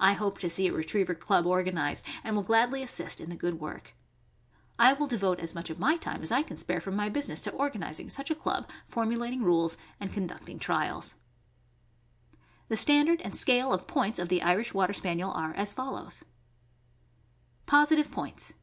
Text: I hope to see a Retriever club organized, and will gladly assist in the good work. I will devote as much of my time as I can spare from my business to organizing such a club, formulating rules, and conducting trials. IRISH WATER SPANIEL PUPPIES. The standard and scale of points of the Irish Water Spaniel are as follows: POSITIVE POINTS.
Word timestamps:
I 0.00 0.14
hope 0.14 0.38
to 0.38 0.50
see 0.50 0.66
a 0.66 0.72
Retriever 0.72 1.14
club 1.14 1.46
organized, 1.46 2.04
and 2.24 2.34
will 2.34 2.42
gladly 2.42 2.82
assist 2.82 3.20
in 3.20 3.30
the 3.30 3.36
good 3.36 3.60
work. 3.60 3.94
I 4.76 4.92
will 4.92 5.06
devote 5.06 5.38
as 5.38 5.54
much 5.54 5.70
of 5.70 5.78
my 5.78 5.96
time 5.98 6.20
as 6.20 6.32
I 6.32 6.42
can 6.42 6.56
spare 6.56 6.80
from 6.80 6.96
my 6.96 7.08
business 7.08 7.40
to 7.42 7.52
organizing 7.52 8.08
such 8.08 8.28
a 8.28 8.34
club, 8.34 8.68
formulating 8.88 9.44
rules, 9.44 9.76
and 10.00 10.12
conducting 10.12 10.58
trials. 10.58 11.14
IRISH 12.34 12.42
WATER 12.42 12.42
SPANIEL 12.42 12.42
PUPPIES. 12.42 12.68
The 12.68 12.82
standard 12.82 13.22
and 13.24 13.36
scale 13.36 13.72
of 13.72 13.86
points 13.86 14.18
of 14.18 14.28
the 14.30 14.42
Irish 14.42 14.74
Water 14.74 14.92
Spaniel 14.92 15.30
are 15.30 15.54
as 15.54 15.72
follows: 15.72 16.24
POSITIVE 17.66 18.10
POINTS. 18.10 18.54